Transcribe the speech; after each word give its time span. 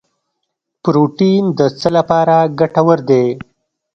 پروټین 0.83 1.43
د 1.59 1.59
څه 1.79 1.87
لپاره 1.97 2.35
ګټور 2.59 2.99
دی 3.09 3.25